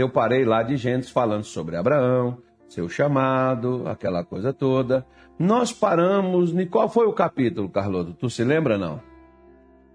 [0.00, 5.04] eu parei lá de Gênesis falando sobre Abraão, seu chamado, aquela coisa toda.
[5.38, 6.54] Nós paramos.
[6.54, 8.12] Em qual foi o capítulo, Carloto?
[8.12, 9.00] Tu se lembra não?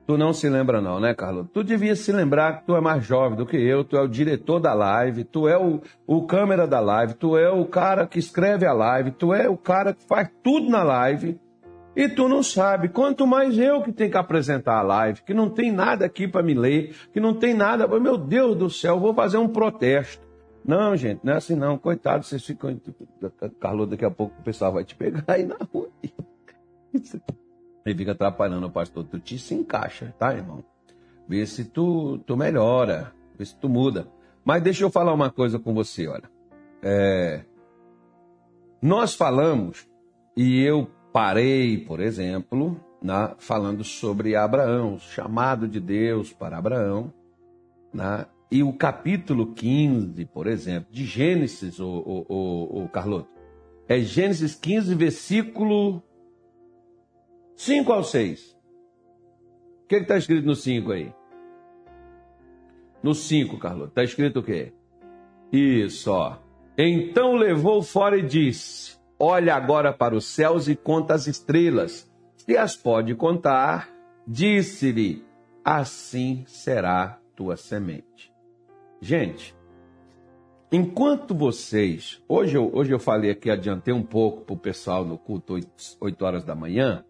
[0.05, 1.49] Tu não se lembra não, né, Carloto?
[1.53, 4.07] Tu devia se lembrar que tu é mais jovem do que eu, tu é o
[4.07, 8.19] diretor da live, tu é o, o câmera da live, tu é o cara que
[8.19, 11.39] escreve a live, tu é o cara que faz tudo na live.
[11.95, 15.49] E tu não sabe, quanto mais eu que tenho que apresentar a live, que não
[15.49, 19.13] tem nada aqui para me ler, que não tem nada, meu Deus do céu, vou
[19.13, 20.27] fazer um protesto.
[20.65, 21.77] Não, gente, não é assim não.
[21.77, 22.79] Coitado, vocês ficam.
[23.59, 25.89] Carlos, daqui a pouco o pessoal vai te pegar aí na rua.
[27.85, 29.03] Ele fica atrapalhando o pastor.
[29.03, 30.63] Tu te se encaixa, tá, irmão?
[31.27, 34.07] Vê se tu, tu melhora, vê se tu muda.
[34.45, 36.29] Mas deixa eu falar uma coisa com você, olha.
[36.81, 37.43] É...
[38.81, 39.87] Nós falamos,
[40.35, 47.13] e eu parei, por exemplo, na, falando sobre Abraão, o chamado de Deus para Abraão,
[47.93, 53.29] na, e o capítulo 15, por exemplo, de Gênesis, o, o, o, o Carloto,
[53.87, 56.01] é Gênesis 15, versículo
[57.55, 58.57] 5 ao 6.
[59.83, 61.13] O que está escrito no 5 aí?
[63.03, 64.73] No 5, Carloto, está escrito o quê?
[65.51, 66.37] Isso, ó.
[66.75, 72.11] Então levou fora e disse: Olha agora para os céus e conta as estrelas.
[72.35, 73.87] Se as pode contar,
[74.27, 75.23] disse-lhe:
[75.63, 78.33] Assim será tua semente.
[78.99, 79.55] Gente,
[80.69, 82.21] enquanto vocês.
[82.27, 85.69] Hoje eu, hoje eu falei aqui, adiantei um pouco para o pessoal no culto 8,
[86.01, 87.05] 8 horas da manhã.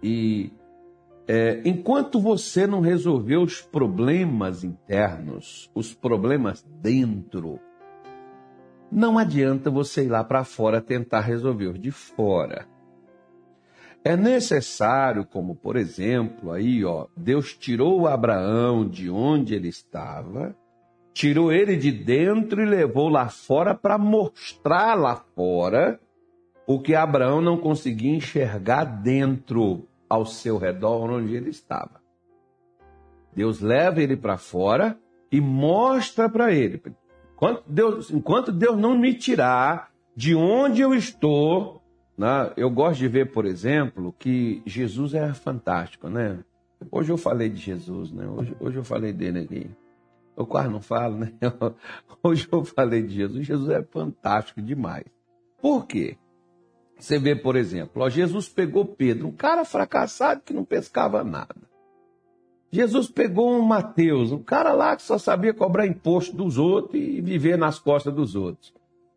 [0.00, 0.52] E
[1.26, 7.58] é, enquanto você não resolver os problemas internos, os problemas dentro,
[8.90, 12.66] não adianta você ir lá para fora tentar resolver de fora.
[14.04, 20.56] É necessário, como por exemplo, aí, ó, Deus tirou Abraão de onde ele estava,
[21.12, 25.98] tirou ele de dentro e levou lá fora para mostrar lá fora
[26.66, 32.00] o que Abraão não conseguia enxergar dentro, ao seu redor, onde ele estava.
[33.34, 34.98] Deus leva ele para fora
[35.30, 36.80] e mostra para ele.
[37.36, 41.82] Enquanto Deus, enquanto Deus não me tirar de onde eu estou,
[42.16, 42.50] né?
[42.56, 46.42] Eu gosto de ver, por exemplo, que Jesus é fantástico, né?
[46.90, 48.26] Hoje eu falei de Jesus, né?
[48.26, 49.70] Hoje, hoje eu falei dele aqui.
[50.34, 51.32] Eu quase não falo, né?
[52.22, 53.46] Hoje eu falei de Jesus.
[53.46, 55.04] Jesus é fantástico demais.
[55.60, 56.16] Por quê?
[56.98, 61.56] Você vê, por exemplo, ó, Jesus pegou Pedro, um cara fracassado que não pescava nada.
[62.76, 67.22] Jesus pegou um Mateus, um cara lá que só sabia cobrar imposto dos outros e
[67.22, 68.74] viver nas costas dos outros.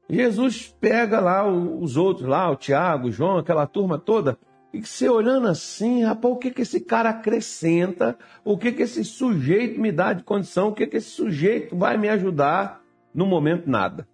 [0.09, 4.37] Jesus pega lá os outros lá, o Tiago, o João, aquela turma toda,
[4.73, 8.17] e você olhando assim, rapaz, o que, que esse cara acrescenta?
[8.45, 10.69] O que, que esse sujeito me dá de condição?
[10.69, 12.81] O que, que esse sujeito vai me ajudar?
[13.13, 14.07] No momento, nada.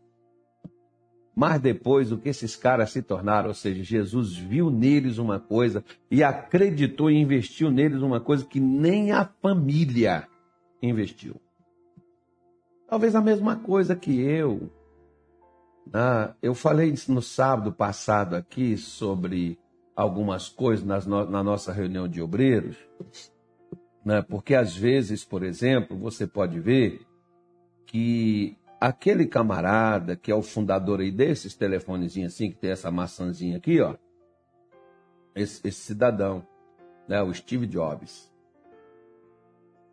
[1.36, 5.84] Mas depois, o que esses caras se tornaram, ou seja, Jesus viu neles uma coisa
[6.10, 10.28] e acreditou e investiu neles uma coisa que nem a família
[10.82, 11.36] investiu.
[12.88, 14.72] Talvez a mesma coisa que eu,
[15.94, 19.60] ah, eu falei no sábado passado aqui sobre
[19.94, 22.78] algumas coisas nas no, na nossa reunião de obreiros,
[24.06, 24.22] né?
[24.22, 27.02] porque às vezes, por exemplo, você pode ver
[27.86, 33.58] que aquele camarada que é o fundador aí desses telefonezinhos assim, que tem essa maçãzinha
[33.58, 33.96] aqui, ó,
[35.36, 36.46] esse, esse cidadão,
[37.08, 38.32] né, o Steve Jobs,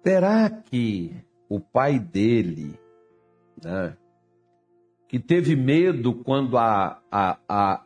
[0.02, 1.16] será que
[1.48, 2.78] o pai dele,
[3.64, 3.96] né,
[5.08, 7.84] que teve medo quando a, a, a,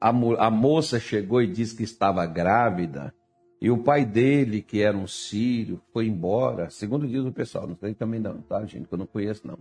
[0.00, 0.08] a,
[0.46, 3.14] a moça chegou e disse que estava grávida,
[3.60, 7.76] e o pai dele, que era um sírio, foi embora, segundo diz o pessoal, não
[7.76, 9.58] sei também não, tá, gente, que eu não conheço não.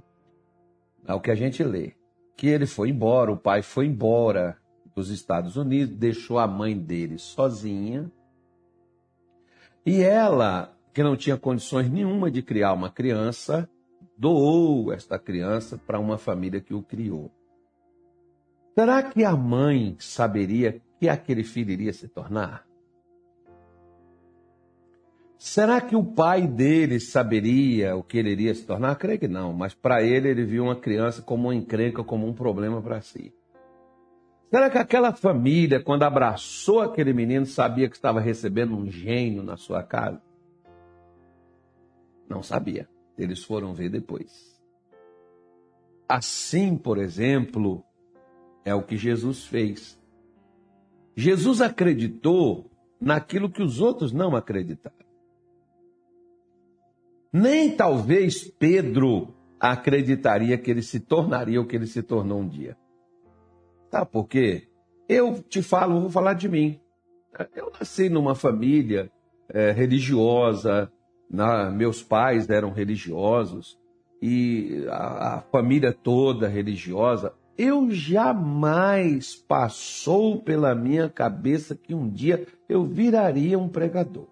[1.08, 1.94] É o que a gente lê.
[2.38, 4.58] Que ele foi embora, o pai foi embora
[4.96, 8.12] dos Estados Unidos, deixou a mãe dele sozinha.
[9.86, 13.70] E ela, que não tinha condições nenhuma de criar uma criança,
[14.18, 17.32] doou esta criança para uma família que o criou.
[18.78, 22.66] Será que a mãe saberia que aquele filho iria se tornar?
[25.44, 28.96] Será que o pai dele saberia o que ele iria se tornar?
[28.96, 32.34] Creio que não, mas para ele ele viu uma criança como uma encrenca, como um
[32.34, 33.34] problema para si.
[34.52, 39.58] Será que aquela família, quando abraçou aquele menino, sabia que estava recebendo um gênio na
[39.58, 40.22] sua casa?
[42.30, 42.88] Não sabia.
[43.18, 44.62] Eles foram ver depois.
[46.08, 47.84] Assim, por exemplo,
[48.64, 50.00] é o que Jesus fez.
[51.16, 52.70] Jesus acreditou
[53.02, 55.11] naquilo que os outros não acreditaram.
[57.32, 62.76] Nem talvez Pedro acreditaria que ele se tornaria o que ele se tornou um dia.
[63.90, 64.06] Tá?
[64.06, 64.68] Por quê?
[65.08, 66.80] Eu te falo, vou falar de mim.
[67.56, 69.12] Eu nasci numa família
[69.50, 70.92] é, religiosa,
[71.30, 73.80] na, meus pais eram religiosos
[74.22, 77.34] e a, a família toda religiosa.
[77.58, 84.28] Eu jamais passou pela minha cabeça que um dia eu viraria um pregador.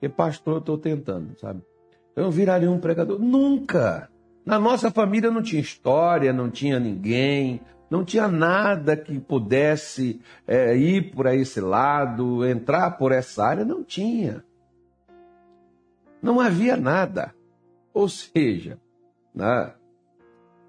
[0.00, 1.60] Porque, pastor, eu estou tentando, sabe?
[2.16, 3.18] Eu viraria um pregador.
[3.18, 4.10] Nunca!
[4.46, 7.60] Na nossa família não tinha história, não tinha ninguém,
[7.90, 13.84] não tinha nada que pudesse é, ir por esse lado, entrar por essa área, não
[13.84, 14.42] tinha.
[16.22, 17.34] Não havia nada.
[17.92, 18.78] Ou seja,
[19.34, 19.74] né,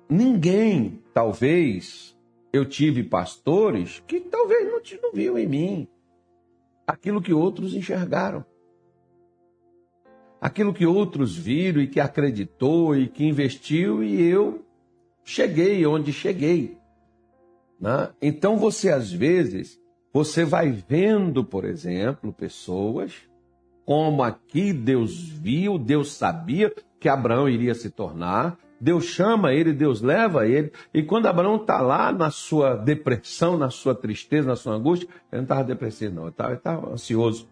[0.10, 2.18] ninguém, talvez,
[2.52, 5.88] eu tive pastores que talvez não, não viam em mim
[6.86, 8.51] aquilo que outros enxergaram
[10.42, 14.66] aquilo que outros viram e que acreditou e que investiu, e eu
[15.24, 16.76] cheguei onde cheguei.
[17.80, 18.10] Né?
[18.20, 19.80] Então você, às vezes,
[20.12, 23.14] você vai vendo, por exemplo, pessoas
[23.86, 30.02] como aqui Deus viu, Deus sabia que Abraão iria se tornar, Deus chama ele, Deus
[30.02, 34.76] leva ele, e quando Abraão está lá na sua depressão, na sua tristeza, na sua
[34.76, 37.48] angústia, ele não estava depressivo, não, ele estava ansioso.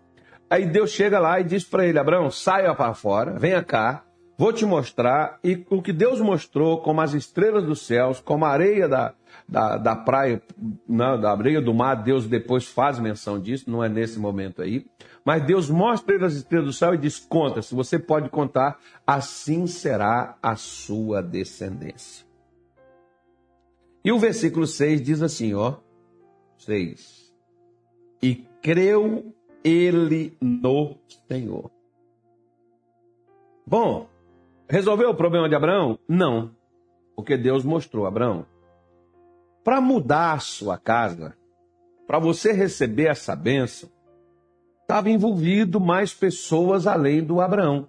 [0.50, 4.04] Aí Deus chega lá e diz para ele: Abraão, saia para fora, venha cá,
[4.38, 5.40] vou te mostrar.
[5.44, 9.14] E o que Deus mostrou, como as estrelas dos céus, como a areia da,
[9.48, 10.42] da, da praia,
[10.88, 14.86] não, da areia do mar, Deus depois faz menção disso, não é nesse momento aí.
[15.24, 19.68] Mas Deus mostra as estrelas do céu e diz: conta, se você pode contar, assim
[19.68, 22.28] será a sua descendência.
[24.04, 25.76] E o versículo 6 diz assim, ó,
[26.58, 27.34] 6.
[28.24, 30.96] E creu ele no
[31.28, 31.72] Senhor.
[33.66, 34.08] Bom,
[34.68, 36.00] resolveu o problema de Abraão?
[36.08, 36.56] Não.
[37.16, 38.46] Porque Deus mostrou, Abraão,
[39.64, 41.38] para mudar sua casa,
[42.08, 43.90] para você receber essa bênção,
[44.82, 47.88] estava envolvido mais pessoas além do Abraão.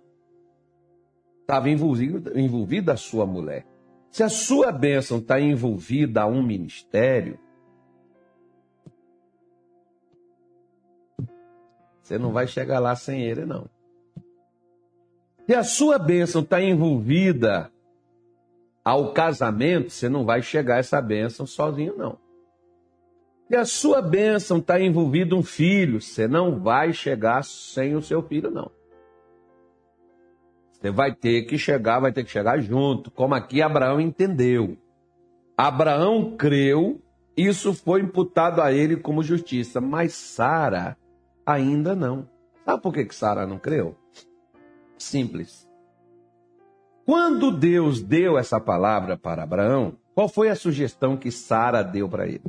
[1.40, 3.67] Estava envolvida, envolvida a sua mulher.
[4.11, 7.38] Se a sua bênção está envolvida a um ministério,
[12.10, 13.70] Você não vai chegar lá sem ele, não.
[15.46, 17.70] Se a sua bênção está envolvida
[18.84, 22.18] ao casamento, você não vai chegar a essa bênção sozinho, não.
[23.46, 28.24] Se a sua bênção está envolvida um filho, você não vai chegar sem o seu
[28.24, 28.72] filho, não.
[30.72, 34.76] Você vai ter que chegar, vai ter que chegar junto, como aqui Abraão entendeu.
[35.56, 37.00] Abraão creu,
[37.36, 40.98] isso foi imputado a ele como justiça, mas Sara
[41.44, 42.28] Ainda não.
[42.64, 43.96] Sabe por que, que Sara não creu?
[44.98, 45.69] Simples.
[47.04, 52.26] Quando Deus deu essa palavra para Abraão, qual foi a sugestão que Sara deu para
[52.26, 52.42] ele?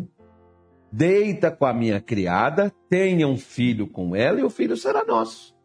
[0.91, 5.55] Deita com a minha criada, tenha um filho com ela e o filho será nosso.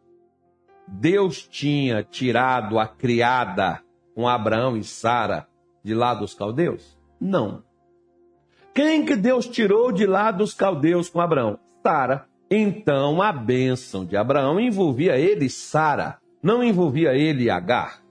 [0.87, 3.83] Deus tinha tirado a criada
[4.15, 5.47] com Abraão e Sara
[5.83, 6.97] de lá dos caldeus?
[7.19, 7.63] Não.
[8.73, 11.59] Quem que Deus tirou de lá dos caldeus com Abraão?
[11.83, 12.27] Sara.
[12.49, 18.01] Então a bênção de Abraão envolvia ele Sara, não envolvia ele Agar.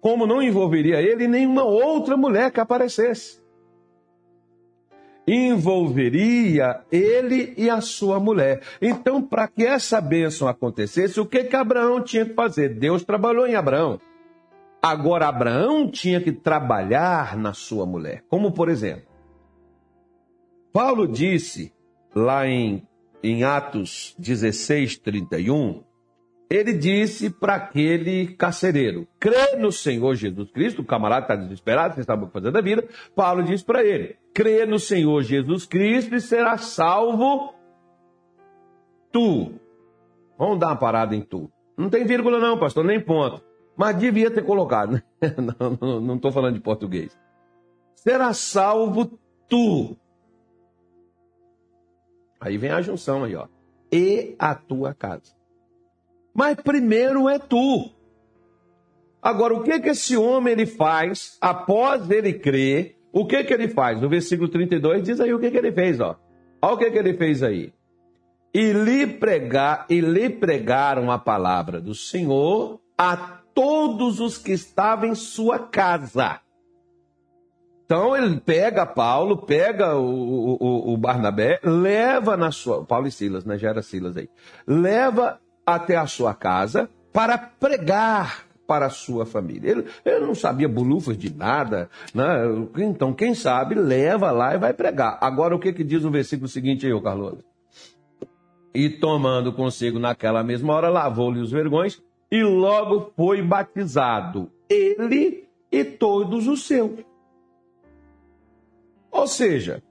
[0.00, 3.42] Como não envolveria ele nenhuma outra mulher que aparecesse.
[5.26, 8.62] Envolveria ele e a sua mulher.
[8.80, 12.70] Então, para que essa bênção acontecesse, o que, que Abraão tinha que fazer?
[12.70, 14.00] Deus trabalhou em Abraão.
[14.80, 18.24] Agora, Abraão tinha que trabalhar na sua mulher.
[18.28, 19.08] Como, por exemplo,
[20.72, 21.72] Paulo disse
[22.14, 22.82] lá em,
[23.22, 25.82] em Atos 16, 31,
[26.50, 32.04] ele disse para aquele carcereiro: crê no Senhor Jesus Cristo, o camarada está desesperado, você
[32.04, 32.86] sabe o que fazer da vida.
[33.14, 37.54] Paulo disse para ele: crê no Senhor Jesus Cristo e será salvo
[39.12, 39.52] tu.
[40.38, 41.50] Vamos dar uma parada em tu.
[41.76, 43.42] Não tem vírgula, não, pastor, nem ponto.
[43.76, 44.92] Mas devia ter colocado.
[44.92, 45.02] Né?
[45.80, 47.16] não estou falando de português.
[47.94, 49.96] Será salvo tu
[52.40, 53.46] Aí vem a junção aí, ó.
[53.92, 55.36] E a tua casa.
[56.34, 57.90] Mas primeiro é tu.
[59.20, 62.96] Agora, o que que esse homem ele faz após ele crer?
[63.12, 64.00] O que que ele faz?
[64.00, 66.16] No versículo 32 diz aí o que que ele fez, ó.
[66.62, 67.72] Olha o que que ele fez aí.
[68.54, 73.16] E lhe pregar e lhe pregaram a palavra do Senhor a
[73.54, 76.40] todos os que estavam em sua casa.
[77.88, 82.84] Então ele pega Paulo, pega o, o, o, Barnabé, leva na sua.
[82.84, 83.56] Paulo e Silas, né?
[83.56, 84.28] Já era Silas aí.
[84.66, 89.70] Leva até a sua casa para pregar para a sua família.
[89.70, 92.26] Ele, ele não sabia bolufas de nada, né?
[92.76, 95.16] então quem sabe leva lá e vai pregar.
[95.22, 97.38] Agora o que, que diz o versículo seguinte aí, Carlos?
[98.74, 105.82] E tomando consigo naquela mesma hora, lavou-lhe os vergões e logo foi batizado, ele e
[105.84, 107.08] todos os seus.
[109.18, 109.82] Ou seja,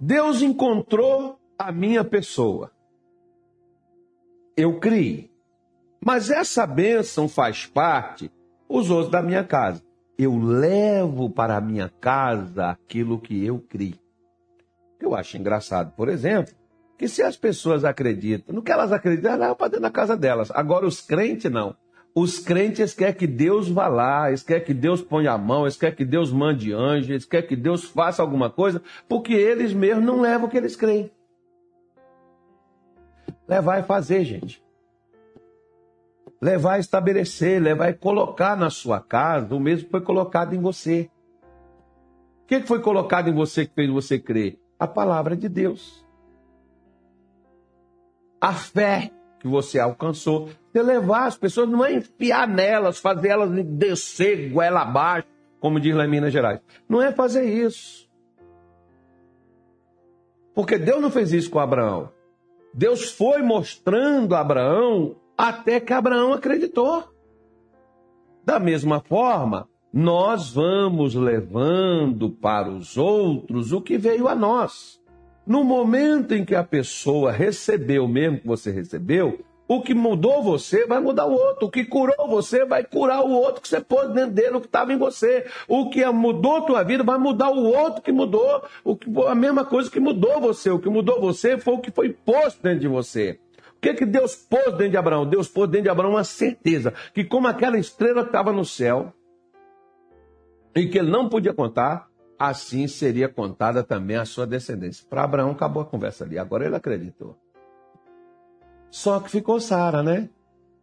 [0.00, 2.70] Deus encontrou a minha pessoa.
[4.56, 5.30] Eu criei.
[6.02, 8.32] Mas essa bênção faz parte
[8.66, 9.82] os outros da minha casa.
[10.16, 14.00] Eu levo para a minha casa aquilo que eu criei.
[14.98, 16.54] Eu acho engraçado, por exemplo,
[16.96, 20.16] que se as pessoas acreditam no que elas acreditam, elas levam para dentro da casa
[20.16, 20.50] delas.
[20.50, 21.76] Agora, os crentes não.
[22.14, 25.76] Os crentes querem que Deus vá lá, eles querem que Deus ponha a mão, eles
[25.76, 30.04] querem que Deus mande anjos, eles querem que Deus faça alguma coisa, porque eles mesmos
[30.04, 31.10] não levam o que eles creem.
[33.48, 34.62] Levar e fazer, gente.
[36.40, 40.60] Levar e estabelecer, levar e colocar na sua casa o mesmo que foi colocado em
[40.60, 41.10] você.
[42.42, 44.58] O que foi colocado em você que fez você crer?
[44.78, 46.04] A palavra de Deus.
[48.40, 50.50] A fé que você alcançou.
[50.72, 55.28] Você levar as pessoas, não é enfiar nelas, fazer elas descer goela abaixo,
[55.60, 56.60] como diz lá em Minas Gerais.
[56.88, 58.08] Não é fazer isso.
[60.54, 62.10] Porque Deus não fez isso com Abraão.
[62.72, 67.04] Deus foi mostrando a Abraão até que Abraão acreditou.
[68.42, 74.98] Da mesma forma, nós vamos levando para os outros o que veio a nós.
[75.46, 80.86] No momento em que a pessoa recebeu mesmo que você recebeu, o que mudou você
[80.86, 81.66] vai mudar o outro.
[81.66, 84.66] O que curou você vai curar o outro que você pôs dentro dele, o que
[84.66, 85.46] estava em você.
[85.68, 88.62] O que mudou tua vida vai mudar o outro que mudou.
[88.84, 90.70] O que, a mesma coisa que mudou você.
[90.70, 93.38] O que mudou você foi o que foi posto dentro de você.
[93.76, 95.26] O que, que Deus pôs dentro de Abraão?
[95.26, 99.12] Deus pôs dentro de Abraão uma certeza que como aquela estrela estava no céu
[100.74, 105.04] e que ele não podia contar, assim seria contada também a sua descendência.
[105.08, 107.41] Para Abraão acabou a conversa ali, agora ele acreditou.
[108.92, 110.28] Só que ficou Sara, né?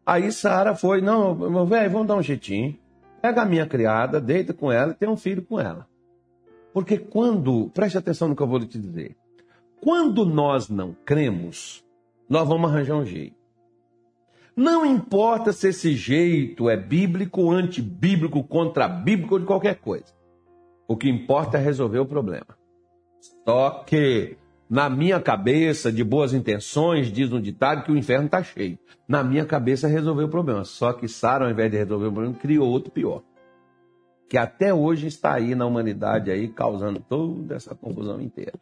[0.04, 2.76] Aí Sara foi, não, meu velho, vamos dar um jeitinho.
[3.22, 5.88] Pega a minha criada, deita com ela e tem um filho com ela.
[6.74, 9.16] Porque quando, preste atenção no que eu vou te dizer.
[9.80, 11.86] Quando nós não cremos,
[12.28, 13.38] nós vamos arranjar um jeito.
[14.56, 20.12] Não importa se esse jeito é bíblico, antibíblico, contra-bíblico ou de qualquer coisa.
[20.88, 22.58] O que importa é resolver o problema.
[23.48, 24.36] Só que,
[24.70, 28.78] na minha cabeça, de boas intenções, diz um ditado que o inferno está cheio.
[29.08, 30.64] Na minha cabeça, resolveu o problema.
[30.64, 33.24] Só que Sara, ao invés de resolver o problema, criou outro pior.
[34.30, 38.54] Que até hoje está aí na humanidade, aí, causando toda essa confusão inteira.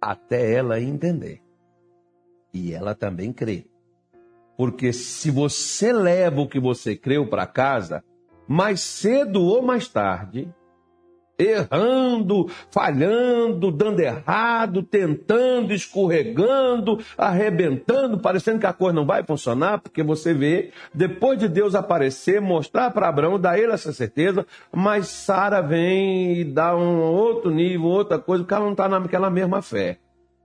[0.00, 1.42] Até ela entender.
[2.54, 3.66] E ela também crê.
[4.56, 8.04] Porque se você leva o que você creu para casa,
[8.46, 10.48] mais cedo ou mais tarde,
[11.50, 20.02] errando, falhando, dando errado, tentando, escorregando, arrebentando, parecendo que a coisa não vai funcionar, porque
[20.02, 25.60] você vê, depois de Deus aparecer, mostrar para Abraão, dar ele essa certeza, mas Sara
[25.60, 29.98] vem e dá um outro nível, outra coisa, porque ela não está naquela mesma fé.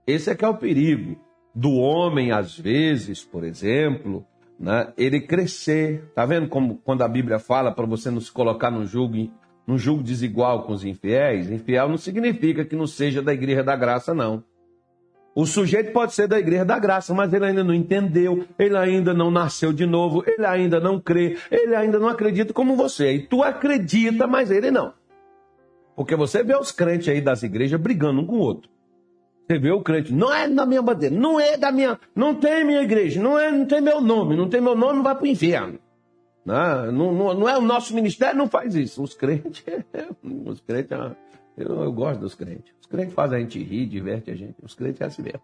[0.06, 1.16] Esse é que é o perigo
[1.54, 4.24] do homem, às vezes, por exemplo,
[4.58, 6.10] né, ele crescer.
[6.14, 9.30] Tá vendo como quando a Bíblia fala para você não se colocar num julgo,
[9.68, 11.50] num julgo desigual com os infiéis?
[11.50, 14.42] Infiel não significa que não seja da igreja da graça, não.
[15.34, 19.12] O sujeito pode ser da igreja da graça, mas ele ainda não entendeu, ele ainda
[19.12, 23.12] não nasceu de novo, ele ainda não crê, ele ainda não acredita como você.
[23.12, 24.94] E tu acredita, mas ele não.
[25.94, 28.70] Porque você vê os crentes aí das igrejas brigando um com o outro.
[29.46, 32.64] Você vê o crente, não é da minha bandeira, não é da minha, não tem
[32.64, 35.26] minha igreja, não é, não tem meu nome, não tem meu nome, vai para o
[35.28, 35.78] inferno.
[36.48, 39.02] Não, não, não, não, é o nosso ministério, não faz isso.
[39.02, 39.62] Os crentes,
[40.46, 40.96] os crentes,
[41.58, 42.72] eu, eu, gosto dos crentes.
[42.80, 44.54] Os crentes fazem a gente rir, diverte a gente.
[44.62, 45.42] Os crentes é assim mesmo.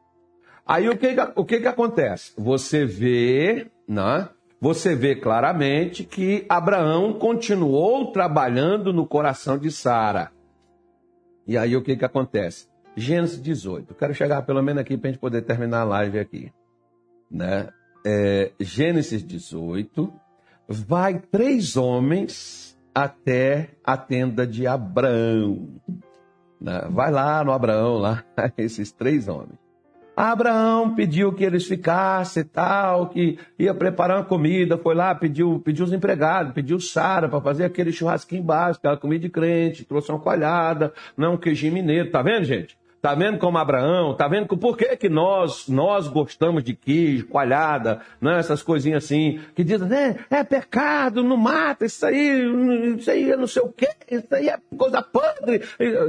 [0.67, 2.33] Aí o que, o que, que acontece?
[2.39, 4.31] Você vê, né?
[4.59, 10.33] Você vê claramente que Abraão continuou trabalhando no coração de Sara.
[11.47, 12.67] E aí o que, que acontece?
[12.97, 13.91] Gênesis 18.
[13.91, 16.51] Eu quero chegar pelo menos aqui para a gente poder terminar a live aqui.
[17.31, 17.69] Né?
[18.07, 20.11] É, Gênesis 18.
[20.69, 25.69] Vai três homens até a tenda de Abraão.
[26.61, 26.87] Né?
[26.91, 28.25] Vai lá no Abraão, lá,
[28.57, 29.59] esses três homens.
[30.17, 35.85] Abraão pediu que eles ficassem tal, que ia preparar uma comida, foi lá, pediu, pediu
[35.85, 40.21] os empregados, pediu Sara para fazer aquele churrasquinho básico, aquela comida de crente, trouxe uma
[40.21, 42.79] coalhada, não um queijinho mineiro, tá vendo, gente?
[43.05, 44.15] Tá vendo como Abraão?
[44.15, 48.39] Tá vendo por que, que nós, nós gostamos de queijo, coalhada, né?
[48.39, 50.25] essas coisinhas assim, que dizem, né?
[50.31, 54.49] é pecado, não mata, isso aí, isso aí é não sei o quê, isso aí
[54.49, 55.61] é coisa podre.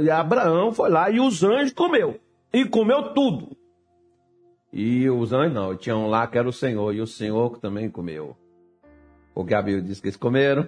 [0.02, 2.18] E Abraão foi lá e os anjos comeu.
[2.50, 3.54] E comeu tudo.
[4.72, 7.90] E os anjos não, tinha um lá que era o Senhor, e o Senhor também
[7.90, 8.34] comeu.
[9.34, 10.66] O Gabriel disse que eles comeram.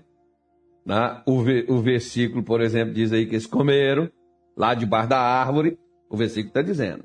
[0.85, 1.23] Né?
[1.25, 1.39] O,
[1.73, 4.11] o versículo, por exemplo, diz aí que eles comeram
[4.55, 5.79] lá debaixo da árvore.
[6.09, 7.05] O versículo está dizendo.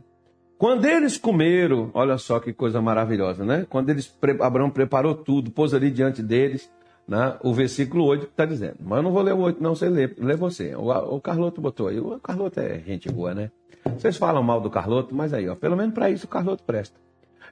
[0.57, 3.65] Quando eles comeram, olha só que coisa maravilhosa, né?
[3.69, 6.71] Quando eles, Abraão preparou tudo, pôs ali diante deles,
[7.07, 7.37] né?
[7.43, 8.77] o versículo 8 está dizendo.
[8.79, 10.73] Mas eu não vou ler o 8, não, você lê, lê você.
[10.75, 11.99] O, o Carloto botou aí.
[11.99, 13.51] O Carloto é gente boa, né?
[13.97, 16.97] Vocês falam mal do Carloto, mas aí, ó, pelo menos para isso o Carloto presta.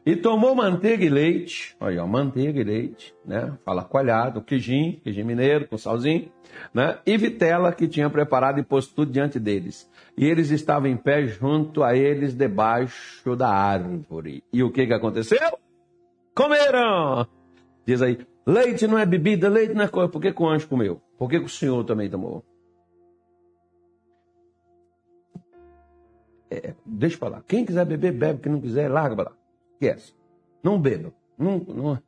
[0.03, 3.55] E tomou manteiga e leite, olha, ó, manteiga e leite, né?
[3.63, 6.31] Fala coalhado, queijinho, queijinho mineiro com salzinho,
[6.73, 6.97] né?
[7.05, 9.87] E vitela que tinha preparado e posto tudo diante deles.
[10.17, 14.43] E eles estavam em pé junto a eles debaixo da árvore.
[14.51, 15.59] E o que que aconteceu?
[16.33, 17.27] Comeram!
[17.85, 20.09] Diz aí, leite não é bebida, leite não é coisa.
[20.09, 20.99] Por que, que o anjo comeu?
[21.15, 22.43] Por que, que o senhor também tomou?
[26.49, 27.43] É, deixa eu falar.
[27.47, 28.41] Quem quiser beber, bebe.
[28.41, 29.40] Quem não quiser, larga pra lá.
[29.81, 30.13] Esquece.
[30.63, 31.11] Não beba.
[31.35, 31.99] Não, não,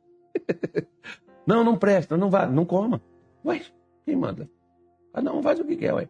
[1.44, 3.02] não, não presta, não vá, não coma.
[3.44, 3.62] Ué,
[4.04, 4.48] quem manda?
[5.12, 6.08] Ah, não, faz o que quer, ué.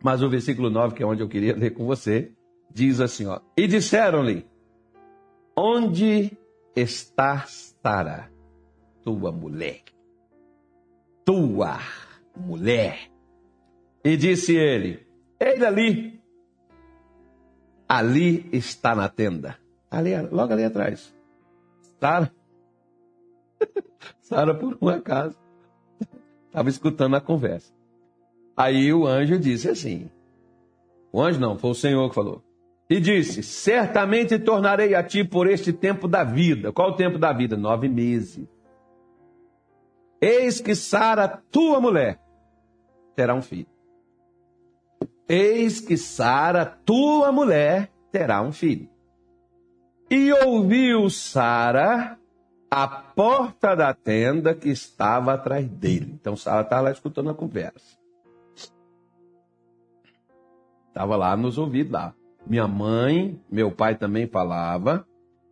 [0.00, 2.32] Mas o versículo 9, que é onde eu queria ler com você,
[2.70, 3.40] diz assim, ó.
[3.56, 4.46] E disseram-lhe,
[5.56, 6.30] onde
[6.76, 8.30] está Sara,
[9.02, 9.82] tua mulher?
[11.24, 11.80] Tua
[12.36, 13.10] mulher.
[14.04, 15.04] E disse ele,
[15.40, 16.20] ele ali,
[17.88, 19.65] ali está na tenda.
[19.90, 21.14] Ali, logo ali atrás.
[22.00, 22.32] Sara.
[24.20, 25.36] Sara, por um acaso,
[26.46, 27.72] estava escutando a conversa.
[28.56, 30.10] Aí o anjo disse assim:
[31.12, 32.42] O anjo não, foi o Senhor que falou.
[32.88, 36.72] E disse: Certamente tornarei a ti por este tempo da vida.
[36.72, 37.56] Qual o tempo da vida?
[37.56, 38.46] Nove meses.
[40.20, 42.18] Eis que Sara, tua mulher,
[43.14, 43.66] terá um filho.
[45.28, 48.88] Eis que Sara, tua mulher, terá um filho.
[50.10, 52.16] E ouviu Sara
[52.70, 56.12] a porta da tenda que estava atrás dele.
[56.20, 57.96] Então Sara estava lá escutando a conversa.
[60.88, 62.14] Estava lá nos ouvidos lá.
[62.46, 65.06] Minha mãe, meu pai também falava.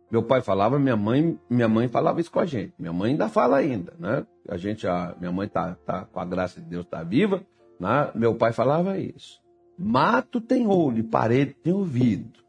[0.09, 2.73] Meu pai falava, minha mãe, minha mãe falava isso com a gente.
[2.79, 4.25] Minha mãe ainda fala ainda, né?
[4.47, 7.43] A gente, a minha mãe tá, tá com a graça de Deus tá viva,
[7.79, 8.11] né?
[8.15, 9.41] Meu pai falava isso.
[9.77, 12.44] Mato tem olho, parede tem ouvido.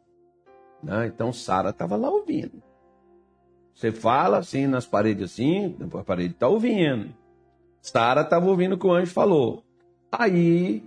[0.87, 1.09] Né?
[1.09, 2.62] Então Sara estava lá ouvindo.
[3.75, 7.12] Você fala assim nas paredes assim, a parede está ouvindo.
[7.83, 9.64] Sara estava ouvindo o que o anjo falou.
[10.11, 10.85] Aí,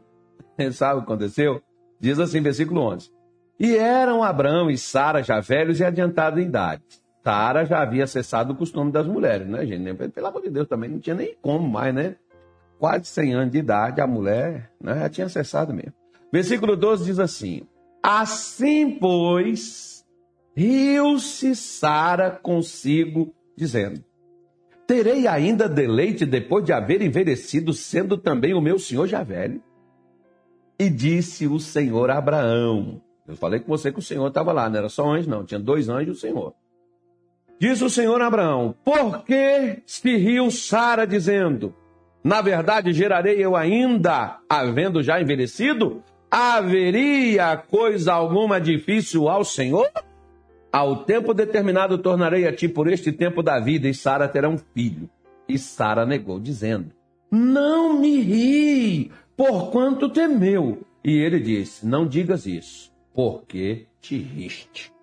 [0.72, 1.62] sabe o que aconteceu?
[2.00, 3.12] Diz assim, versículo 11.
[3.60, 6.82] E eram Abraão e Sara já velhos e adiantados em idade.
[7.22, 9.94] Sara já havia cessado o costume das mulheres, né, gente?
[10.10, 12.16] Pelo amor de Deus, também não tinha nem como mais, né?
[12.80, 15.94] Quase 100 anos de idade, a mulher né, já tinha cessado mesmo.
[16.32, 17.68] Versículo 12 diz assim:
[18.12, 20.04] Assim, pois,
[20.58, 24.04] riu-se Sara consigo, dizendo:
[24.88, 29.62] Terei ainda deleite depois de haver envelhecido, sendo também o meu senhor já velho?
[30.80, 34.68] E disse o Senhor a Abraão: Eu falei com você que o Senhor estava lá,
[34.68, 36.56] não era só anjo, não, tinha dois anjos e o Senhor.
[37.60, 41.76] Disse o Senhor a Abraão: Por que se riu Sara, dizendo:
[42.24, 46.04] Na verdade, gerarei eu ainda, havendo já envelhecido?
[46.30, 49.90] Haveria coisa alguma difícil ao Senhor?
[50.72, 54.58] Ao tempo determinado tornarei a ti por este tempo da vida, e Sara terá um
[54.58, 55.10] filho.
[55.48, 56.92] E Sara negou, dizendo:
[57.32, 60.86] Não me ri, porquanto temeu.
[61.04, 64.94] E ele disse: Não digas isso, porque te riste.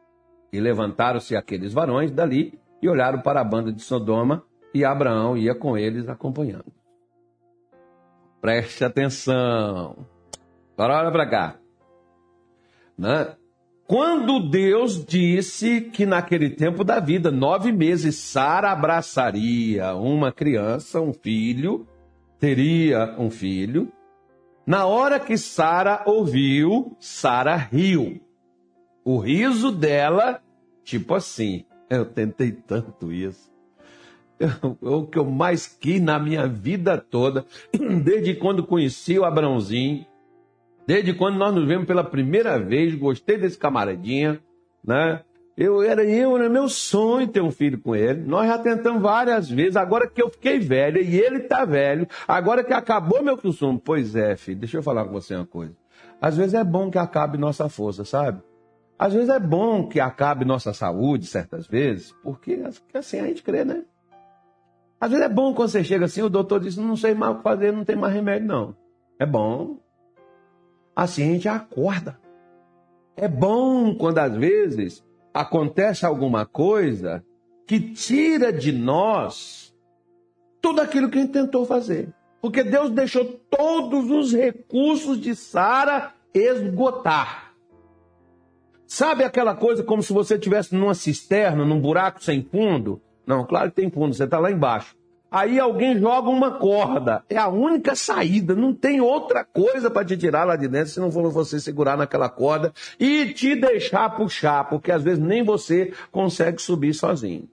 [0.53, 5.55] E levantaram-se aqueles varões dali e olharam para a banda de Sodoma, e Abraão ia
[5.55, 6.73] com eles acompanhando.
[8.41, 10.07] Preste atenção.
[10.77, 11.57] Agora olha para cá.
[12.99, 13.35] Né?
[13.87, 21.13] Quando Deus disse que naquele tempo da vida, nove meses, Sara abraçaria uma criança, um
[21.13, 21.87] filho,
[22.39, 23.91] teria um filho.
[24.67, 28.21] Na hora que Sara ouviu, Sara riu.
[29.05, 30.43] O riso dela,
[30.83, 33.55] tipo assim, eu tentei tanto isso.
[34.83, 37.47] o que eu mais quis na minha vida toda,
[38.05, 40.05] desde quando conheci o Abrãozinho,
[40.87, 44.41] Desde quando nós nos vemos pela primeira vez, gostei desse camaradinha,
[44.85, 45.23] né?
[45.57, 48.23] Eu era eu, era meu sonho ter um filho com ele.
[48.23, 49.75] Nós já tentamos várias vezes.
[49.75, 53.81] Agora que eu fiquei velho e ele tá velho, agora que acabou meu consumo.
[53.83, 55.75] Pois é, filho, deixa eu falar com você uma coisa.
[56.21, 58.43] Às vezes é bom que acabe nossa força, sabe?
[58.99, 62.63] Às vezes é bom que acabe nossa saúde, certas vezes, porque
[62.95, 63.83] assim a gente crê, né?
[64.99, 67.37] Às vezes é bom quando você chega assim, o doutor diz, não sei mais o
[67.37, 68.77] que fazer, não tem mais remédio, não.
[69.19, 69.79] É bom.
[70.97, 72.19] Assim a gente acorda.
[73.15, 75.05] É bom quando às vezes
[75.35, 77.23] acontece alguma coisa
[77.67, 79.75] que tira de nós
[80.63, 82.09] tudo aquilo que a gente tentou fazer.
[82.41, 87.53] Porque Deus deixou todos os recursos de Sara esgotar.
[88.87, 93.03] Sabe aquela coisa como se você estivesse numa cisterna, num buraco sem fundo?
[93.27, 94.97] Não, claro que tem fundo, você está lá embaixo.
[95.37, 97.23] Aí alguém joga uma corda.
[97.29, 98.55] É a única saída.
[98.55, 101.95] Não tem outra coisa para te tirar lá de dentro se não for você segurar
[101.95, 107.47] naquela corda e te deixar puxar, porque às vezes nem você consegue subir sozinho.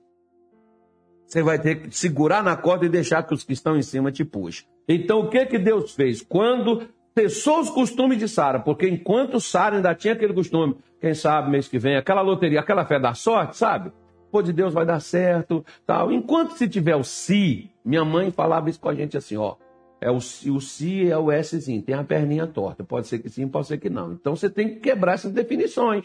[1.27, 4.13] Você vai ter que segurar na corda e deixar que os que estão em cima
[4.13, 4.65] te puxem.
[4.87, 6.21] Então o que que Deus fez?
[6.21, 11.51] Quando cessou os costumes de Sara, porque enquanto Sara ainda tinha aquele costume, quem sabe
[11.51, 13.91] mês que vem, aquela loteria, aquela fé da sorte, sabe?
[14.33, 16.11] Pô, de Deus vai dar certo, tal.
[16.11, 19.57] Enquanto se tiver o si, minha mãe falava isso com a gente assim, ó,
[20.01, 23.47] é o, o si é o Szinho, tem a perninha torta, pode ser que sim,
[23.47, 24.13] pode ser que não.
[24.13, 26.03] Então você tem que quebrar essas definições.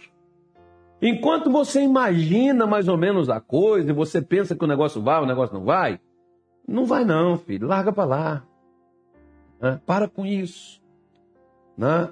[1.00, 5.22] Enquanto você imagina mais ou menos a coisa e você pensa que o negócio vai,
[5.22, 5.98] o negócio não vai,
[6.68, 8.44] não vai não, filho, larga para lá.
[9.58, 9.80] Né?
[9.86, 10.82] Para com isso.
[11.78, 12.10] Né?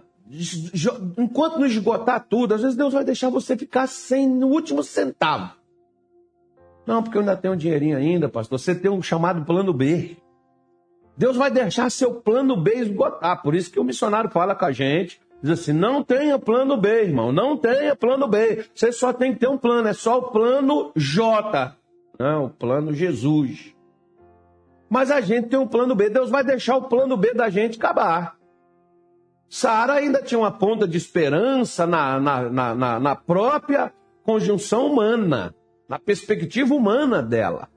[1.19, 5.66] Enquanto não esgotar tudo, às vezes Deus vai deixar você ficar sem o último centavo.
[6.87, 8.59] Não, porque eu ainda tenho um dinheirinho ainda, pastor.
[8.59, 10.17] Você tem um chamado plano B.
[11.17, 13.43] Deus vai deixar seu plano B esgotar.
[13.43, 15.21] Por isso que o missionário fala com a gente.
[15.43, 17.33] Diz assim: não tenha plano B, irmão.
[17.33, 18.65] Não tenha plano B.
[18.75, 19.89] Você só tem que ter um plano.
[19.89, 21.75] É só o plano J.
[22.19, 23.75] Não, o plano Jesus.
[24.89, 26.09] Mas a gente tem um plano B.
[26.09, 28.37] Deus vai deixar o plano B da gente acabar.
[29.49, 33.93] Sara ainda tinha uma ponta de esperança na, na, na, na própria
[34.25, 35.55] conjunção humana,
[35.89, 37.69] na perspectiva humana dela.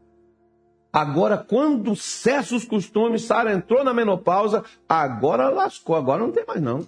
[0.92, 6.62] Agora, quando cessa os costumes, Sara entrou na menopausa, agora lascou, agora não tem mais
[6.62, 6.88] não.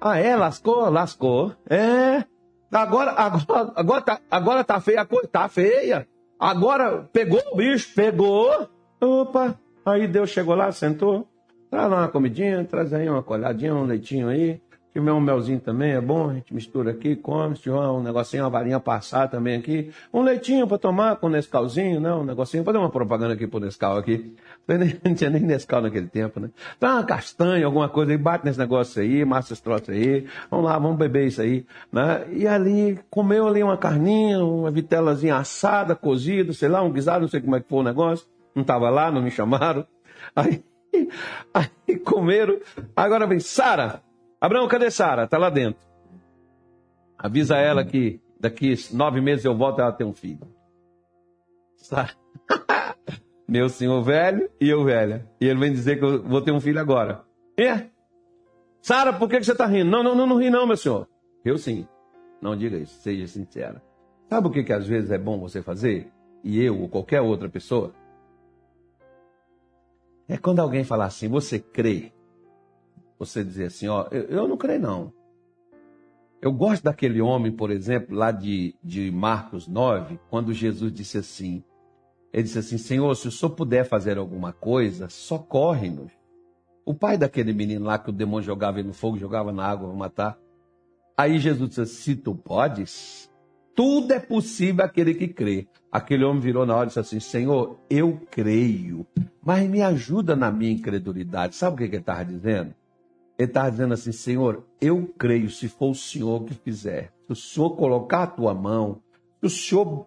[0.00, 0.34] Ah, é?
[0.34, 0.88] Lascou?
[0.90, 1.54] Lascou.
[1.68, 2.24] É.
[2.72, 5.28] Agora, agora, agora, tá, agora tá feia a coisa?
[5.28, 6.08] Tá feia.
[6.38, 7.94] Agora pegou o bicho?
[7.94, 8.68] Pegou.
[9.00, 9.58] Opa.
[9.84, 11.28] Aí Deus chegou lá, sentou.
[11.70, 14.60] Traz lá uma comidinha, traz aí uma colhadinha, um leitinho aí.
[14.94, 17.56] Se tiver um melzinho também é bom, a gente mistura aqui, come.
[17.56, 19.90] Se tiver um negocinho, uma varinha passar também aqui.
[20.12, 22.14] Um leitinho para tomar com Nescauzinho, né?
[22.14, 22.62] Um negocinho.
[22.62, 24.36] Vou uma propaganda aqui pro Nescau aqui.
[25.04, 26.48] Não tinha nem Nescau naquele tempo, né?
[26.78, 30.28] Dá uma castanha, alguma coisa aí, bate nesse negócio aí, massa esse aí.
[30.48, 32.24] Vamos lá, vamos beber isso aí, né?
[32.30, 37.28] E ali, comeu ali uma carninha, uma vitelazinha assada, cozida, sei lá, um guisado, não
[37.28, 38.28] sei como é que foi o negócio.
[38.54, 39.84] Não tava lá, não me chamaram.
[40.36, 40.62] Aí
[41.52, 42.60] Aí comeram.
[42.94, 44.03] Agora vem, Sara.
[44.44, 45.26] Abraão, cadê Sara?
[45.26, 45.80] Tá lá dentro.
[47.16, 50.46] Avisa ela que daqui nove meses eu volto e ela tem um filho.
[53.48, 55.26] Meu senhor velho e eu velha.
[55.40, 57.24] E ele vem dizer que eu vou ter um filho agora.
[57.58, 57.86] É?
[58.82, 59.90] Sara, por que, você está rindo?
[59.90, 61.08] Não, não, não, não ri não, meu senhor.
[61.42, 61.88] Eu sim.
[62.38, 63.82] Não diga isso, seja sincera.
[64.28, 66.12] Sabe o que, que às vezes é bom você fazer?
[66.42, 67.94] E eu ou qualquer outra pessoa?
[70.28, 72.12] É quando alguém fala assim, você crê?
[73.18, 75.12] Você dizer assim, ó, eu, eu não creio não.
[76.40, 81.64] Eu gosto daquele homem, por exemplo, lá de, de Marcos 9, quando Jesus disse assim,
[82.32, 86.12] ele disse assim, Senhor, se o Senhor puder fazer alguma coisa, socorre-nos.
[86.84, 89.96] O pai daquele menino lá que o demônio jogava no fogo, jogava na água para
[89.96, 90.38] matar.
[91.16, 93.30] Aí Jesus disse, se tu podes,
[93.74, 95.66] tudo é possível aquele que crê.
[95.90, 99.06] Aquele homem virou na hora e disse assim: Senhor, eu creio,
[99.42, 101.56] mas me ajuda na minha incredulidade.
[101.56, 102.74] Sabe o que ele estava dizendo?
[103.38, 107.36] Ele estava dizendo assim: Senhor, eu creio, se for o Senhor que fizer, se o
[107.36, 109.00] Senhor colocar a tua mão,
[109.40, 110.06] se o Senhor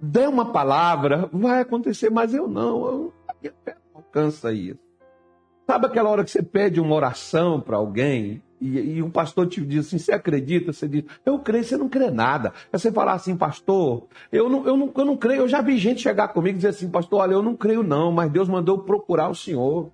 [0.00, 4.78] der uma palavra, vai acontecer, mas eu não, eu, a minha fé não alcança isso.
[5.66, 9.64] Sabe aquela hora que você pede uma oração para alguém e, e um pastor te
[9.64, 10.72] diz assim: você acredita?
[10.72, 12.52] Você diz, eu creio, você não crê nada.
[12.72, 15.42] Aí você falar assim, pastor, eu não, eu, não, eu não creio.
[15.42, 18.12] Eu já vi gente chegar comigo e dizer assim, pastor, olha, eu não creio não,
[18.12, 19.90] mas Deus mandou procurar o Senhor.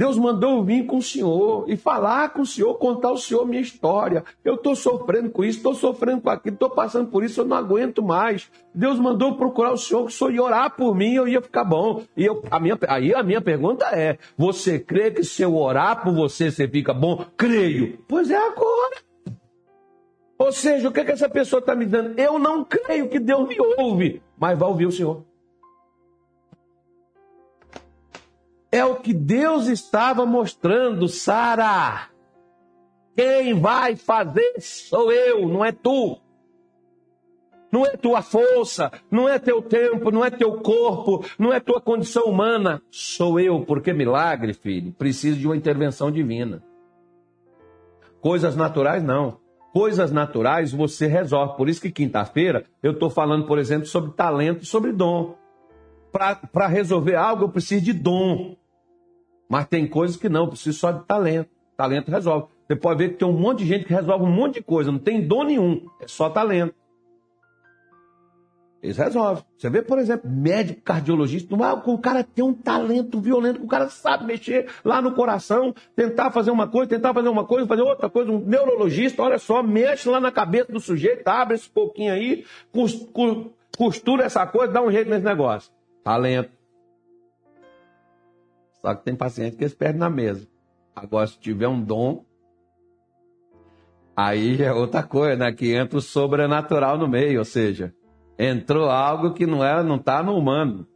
[0.00, 3.60] Deus mandou vir com o Senhor e falar com o Senhor, contar ao Senhor minha
[3.60, 4.24] história.
[4.42, 7.54] Eu estou sofrendo com isso, estou sofrendo com aquilo, estou passando por isso, eu não
[7.54, 8.50] aguento mais.
[8.74, 11.64] Deus mandou procurar o Senhor, que o Senhor ia orar por mim, eu ia ficar
[11.64, 12.02] bom.
[12.16, 16.02] E eu, a minha, aí a minha pergunta é: você crê que se eu orar
[16.02, 17.26] por você, você fica bom?
[17.36, 17.98] Creio.
[18.08, 18.96] Pois é agora.
[20.38, 22.18] Ou seja, o que, é que essa pessoa está me dando?
[22.18, 25.29] Eu não creio que Deus me ouve, mas vai ouvir o Senhor.
[28.80, 32.08] É o que Deus estava mostrando, Sara.
[33.14, 36.16] Quem vai fazer sou eu, não é tu.
[37.70, 41.78] Não é tua força, não é teu tempo, não é teu corpo, não é tua
[41.78, 42.80] condição humana.
[42.90, 46.62] Sou eu, porque milagre, filho, preciso de uma intervenção divina.
[48.22, 49.40] Coisas naturais, não.
[49.74, 51.58] Coisas naturais você resolve.
[51.58, 55.36] Por isso que quinta-feira eu estou falando, por exemplo, sobre talento e sobre dom.
[56.10, 58.56] Para resolver algo, eu preciso de dom.
[59.50, 61.50] Mas tem coisas que não, eu preciso só de talento.
[61.76, 62.46] Talento resolve.
[62.68, 64.92] Você pode ver que tem um monte de gente que resolve um monte de coisa,
[64.92, 66.72] não tem dom nenhum, é só talento.
[68.80, 69.44] Eles resolvem.
[69.58, 74.24] Você vê, por exemplo, médico cardiologista, o cara tem um talento violento, o cara sabe
[74.24, 78.30] mexer lá no coração, tentar fazer uma coisa, tentar fazer uma coisa, fazer outra coisa.
[78.30, 82.44] Um neurologista, olha só, mexe lá na cabeça do sujeito, abre esse pouquinho aí,
[83.76, 85.72] costura essa coisa, dá um jeito nesse negócio.
[86.04, 86.59] Talento.
[88.80, 90.46] Só que tem paciente que eles perdem na mesa.
[90.94, 92.24] Agora, se tiver um dom,
[94.16, 95.52] aí é outra coisa, né?
[95.52, 97.94] Que entra o sobrenatural no meio, ou seja,
[98.38, 100.86] entrou algo que não é, não está no humano,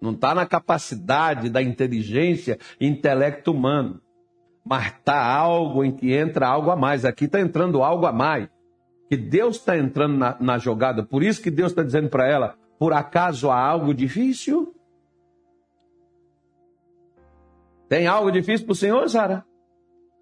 [0.00, 4.00] não está na capacidade da inteligência intelecto humano,
[4.64, 7.04] mas está algo em que entra algo a mais.
[7.04, 8.48] Aqui está entrando algo a mais,
[9.08, 11.02] que Deus está entrando na, na jogada.
[11.04, 14.75] Por isso que Deus está dizendo para ela: por acaso há algo difícil?
[17.88, 19.44] Tem algo difícil para o Senhor, Sara?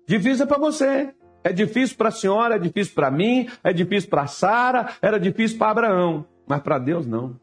[0.06, 1.14] Difícil é para você.
[1.42, 5.58] É difícil para a senhora, é difícil para mim, é difícil para Sara, era difícil
[5.58, 6.26] para Abraão.
[6.46, 7.38] Mas para Deus não.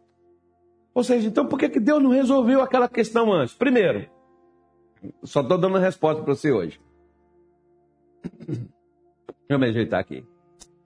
[0.94, 3.54] Ou seja, então por que, que Deus não resolveu aquela questão antes?
[3.54, 4.10] Primeiro,
[5.24, 6.82] só estou dando a resposta para você hoje.
[8.48, 8.68] Deixa
[9.50, 10.26] eu me ajeitar aqui.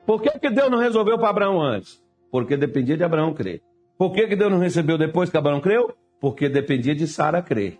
[0.05, 2.03] Por que, que Deus não resolveu para Abraão antes?
[2.29, 3.61] Porque dependia de Abraão crer.
[3.97, 5.95] Por que, que Deus não recebeu depois que Abraão creu?
[6.19, 7.79] Porque dependia de Sara crer.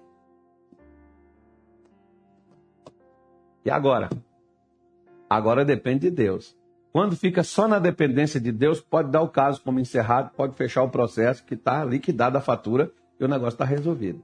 [3.65, 4.09] E agora?
[5.27, 6.55] Agora depende de Deus.
[6.93, 10.83] Quando fica só na dependência de Deus, pode dar o caso como encerrado, pode fechar
[10.83, 14.23] o processo, que está liquidada a fatura e o negócio está resolvido.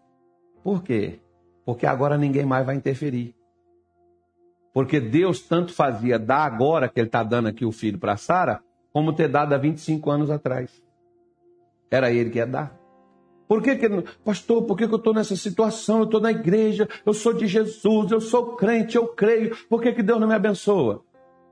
[0.63, 1.19] Por quê?
[1.65, 3.35] Porque agora ninguém mais vai interferir.
[4.73, 8.63] Porque Deus tanto fazia dar agora que Ele está dando aqui o filho para Sara,
[8.93, 10.81] como ter dado há 25 anos atrás.
[11.89, 12.80] Era Ele que ia dar.
[13.51, 13.89] Por que, que
[14.23, 15.97] pastor, por que, que eu estou nessa situação?
[15.97, 19.53] Eu estou na igreja, eu sou de Jesus, eu sou crente, eu creio.
[19.69, 21.03] Por que, que Deus não me abençoa?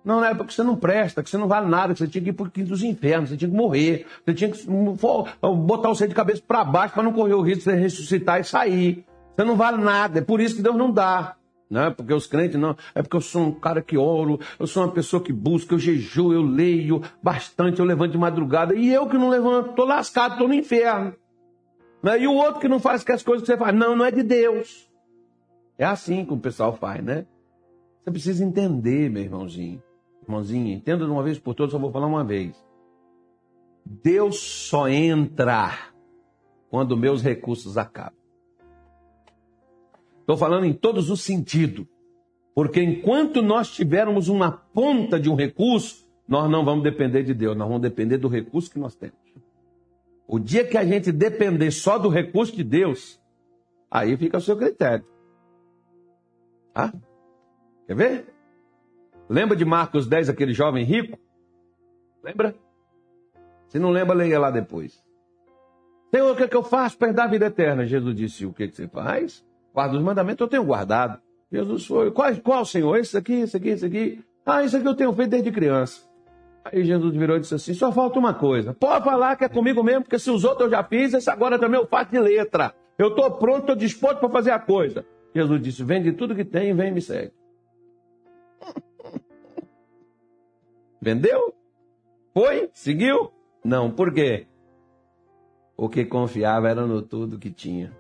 [0.06, 2.30] Não, é porque você não presta, que você não vale nada, que você tinha que
[2.30, 5.94] ir para o quinto dos infernos, você tinha que morrer, você tinha que botar o
[5.94, 9.06] você de cabeça para baixo para não correr o risco de ressuscitar e sair.
[9.36, 11.36] Você não vale nada, é por isso que Deus não dá.
[11.70, 11.90] Né?
[11.90, 14.92] Porque os crentes não, é porque eu sou um cara que oro, eu sou uma
[14.94, 19.18] pessoa que busca, eu jejuo, eu leio bastante, eu levanto de madrugada, e eu que
[19.18, 21.14] não levanto, estou lascado, estou no inferno.
[22.02, 22.22] Né?
[22.22, 24.24] E o outro que não faz as coisas que você faz, não, não é de
[24.24, 24.90] Deus.
[25.78, 27.26] É assim que o pessoal faz, né?
[28.04, 29.82] Você precisa entender, meu irmãozinho.
[30.24, 32.56] Irmãozinha, entenda de uma vez por todas, só vou falar uma vez.
[33.86, 35.72] Deus só entra
[36.70, 38.20] quando meus recursos acabam.
[40.20, 41.88] Estou falando em todos os sentidos.
[42.54, 47.58] Porque enquanto nós tivermos uma ponta de um recurso, nós não vamos depender de Deus,
[47.58, 49.18] nós vamos depender do recurso que nós temos.
[50.32, 53.20] O dia que a gente depender só do recurso de Deus,
[53.90, 55.04] aí fica o seu critério.
[56.76, 56.94] Ah?
[57.88, 58.34] Quer ver?
[59.28, 61.18] Lembra de Marcos 10, aquele jovem rico?
[62.24, 62.56] Lembra?
[63.70, 65.04] Se não lembra, leia lá depois.
[66.14, 67.88] Senhor, o que, é que eu faço para herdar a vida eterna?
[67.88, 69.44] Jesus disse, o que, que você faz?
[69.74, 71.20] Guarda os mandamentos, eu tenho guardado.
[71.52, 72.98] Jesus foi, qual, qual Senhor?
[72.98, 74.24] Esse aqui, esse aqui, esse aqui.
[74.46, 76.08] Ah, isso aqui eu tenho feito desde criança.
[76.64, 78.74] Aí Jesus virou e disse assim, só falta uma coisa.
[78.74, 81.58] Pode falar que é comigo mesmo, porque se os outros eu já fiz, esse agora
[81.58, 82.74] também eu faço de letra.
[82.98, 85.06] Eu estou pronto, estou disposto para fazer a coisa.
[85.34, 87.32] Jesus disse, vende tudo que tem e vem e me segue.
[91.02, 91.54] Vendeu?
[92.34, 92.70] Foi?
[92.74, 93.32] Seguiu?
[93.64, 94.48] Não, por quê?
[95.78, 97.96] O que confiava era no tudo que tinha.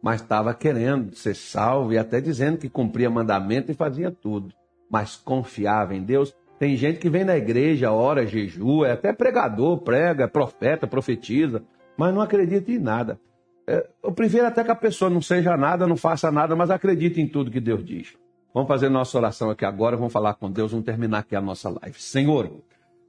[0.00, 4.54] Mas estava querendo ser salvo e até dizendo que cumpria mandamento e fazia tudo.
[4.88, 6.32] Mas confiava em Deus.
[6.58, 11.62] Tem gente que vem na igreja, ora, jejua, é até pregador, prega, profeta, profetiza,
[11.96, 13.18] mas não acredita em nada.
[13.66, 17.20] É, eu prefiro até que a pessoa não seja nada, não faça nada, mas acredite
[17.20, 18.14] em tudo que Deus diz.
[18.52, 21.68] Vamos fazer nossa oração aqui agora, vamos falar com Deus, vamos terminar aqui a nossa
[21.68, 22.00] live.
[22.00, 22.50] Senhor,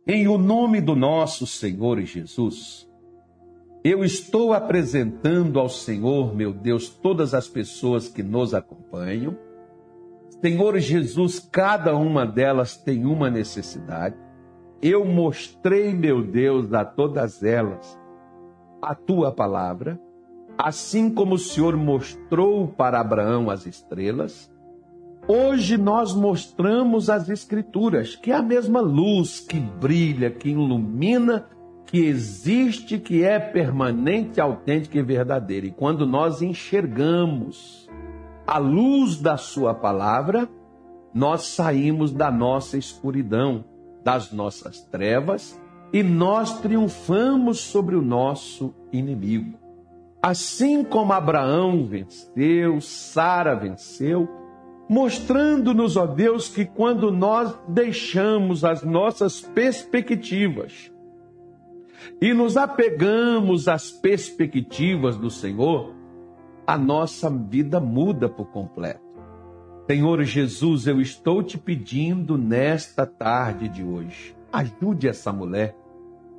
[0.07, 2.89] em o nome do nosso Senhor Jesus,
[3.83, 9.37] eu estou apresentando ao Senhor, meu Deus, todas as pessoas que nos acompanham.
[10.41, 14.15] Senhor Jesus, cada uma delas tem uma necessidade.
[14.81, 17.99] Eu mostrei, meu Deus, a todas elas
[18.81, 19.99] a tua palavra,
[20.57, 24.53] assim como o Senhor mostrou para Abraão as estrelas
[25.27, 31.47] Hoje nós mostramos as Escrituras, que é a mesma luz que brilha, que ilumina,
[31.87, 35.65] que existe, que é permanente, autêntica e verdadeira.
[35.65, 37.84] E quando nós enxergamos
[38.45, 40.47] a luz da Sua palavra,
[41.13, 43.63] nós saímos da nossa escuridão,
[44.03, 45.59] das nossas trevas
[45.91, 49.57] e nós triunfamos sobre o nosso inimigo.
[50.21, 54.27] Assim como Abraão venceu, Sara venceu,
[54.89, 60.91] mostrando-nos, ó Deus, que quando nós deixamos as nossas perspectivas
[62.21, 65.93] e nos apegamos às perspectivas do Senhor,
[66.65, 69.05] a nossa vida muda por completo.
[69.87, 75.75] Senhor Jesus, eu estou te pedindo nesta tarde de hoje, ajude essa mulher,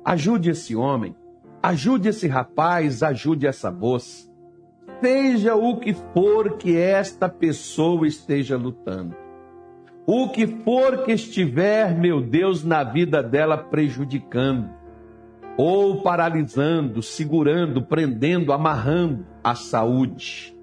[0.03, 1.15] ajude esse homem,
[1.63, 4.27] ajude esse rapaz, ajude essa moça.
[5.01, 9.15] Seja o que for que esta pessoa esteja lutando.
[10.05, 14.69] O que for que estiver, meu Deus, na vida dela prejudicando,
[15.57, 20.55] ou paralisando, segurando, prendendo, amarrando a saúde,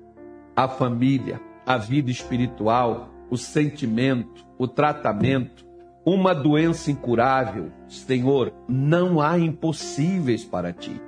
[0.54, 5.66] a família, a vida espiritual, o sentimento, o tratamento,
[6.07, 7.72] uma doença incurável.
[7.88, 11.00] Senhor, não há impossíveis para ti.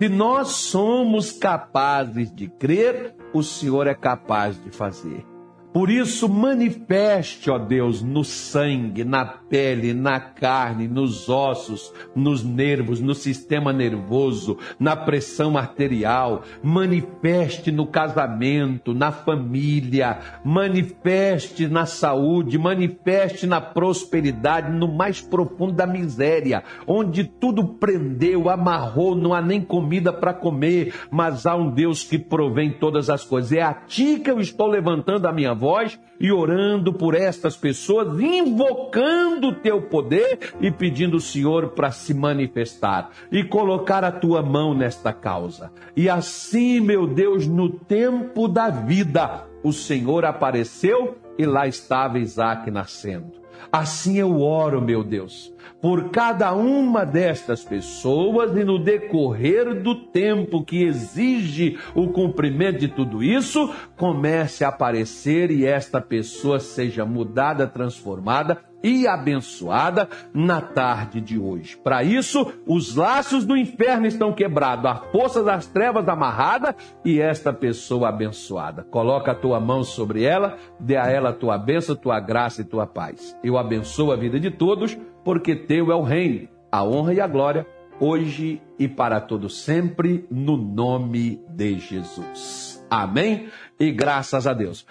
[0.00, 5.24] Se nós somos capazes de crer, o Senhor é capaz de fazer.
[5.72, 13.02] Por isso, manifeste, ó Deus, no sangue, na pele, na carne, nos ossos, nos nervos,
[13.02, 23.46] no sistema nervoso, na pressão arterial, manifeste no casamento, na família, manifeste na saúde, manifeste
[23.46, 30.14] na prosperidade, no mais profundo da miséria, onde tudo prendeu, amarrou, não há nem comida
[30.14, 33.52] para comer, mas há um Deus que provém todas as coisas.
[33.52, 38.18] É a ti que eu estou levantando a minha voz e orando por estas pessoas,
[38.18, 44.42] invocando o teu poder e pedindo o Senhor para se manifestar e colocar a tua
[44.42, 45.72] mão nesta causa.
[45.96, 52.70] E assim, meu Deus, no tempo da vida, o Senhor apareceu e lá estava Isaac
[52.70, 53.32] nascendo.
[53.70, 60.64] Assim eu oro, meu Deus, por cada uma destas pessoas e no decorrer do tempo
[60.64, 67.66] que exige o cumprimento de tudo isso, comece a aparecer e esta pessoa seja mudada,
[67.66, 71.76] transformada e abençoada na tarde de hoje.
[71.76, 77.52] Para isso, os laços do inferno estão quebrados, a força das trevas amarrada e esta
[77.52, 78.82] pessoa abençoada.
[78.90, 82.64] Coloca a tua mão sobre ela, dê a ela a tua bênção, tua graça e
[82.64, 83.36] tua paz.
[83.42, 87.26] Eu abençoo a vida de todos, porque teu é o reino, a honra e a
[87.26, 87.66] glória,
[88.00, 92.84] hoje e para todo sempre, no nome de Jesus.
[92.90, 93.48] Amém?
[93.78, 94.86] E graças a Deus.